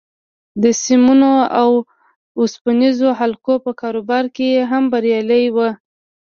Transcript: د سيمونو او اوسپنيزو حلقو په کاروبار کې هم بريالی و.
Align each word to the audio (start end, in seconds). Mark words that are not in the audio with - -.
د 0.63 0.65
سيمونو 0.83 1.31
او 1.61 1.69
اوسپنيزو 2.39 3.09
حلقو 3.19 3.53
په 3.65 3.71
کاروبار 3.81 4.25
کې 4.35 4.49
هم 4.71 4.83
بريالی 4.93 5.43
و. 5.55 5.57